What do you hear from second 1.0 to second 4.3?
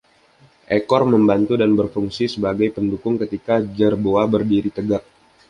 membantu dan berfungsi sebagai pendukung ketika jerboa